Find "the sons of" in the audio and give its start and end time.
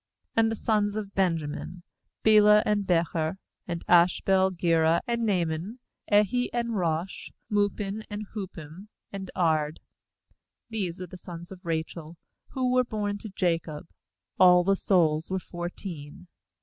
0.49-1.13, 11.07-11.63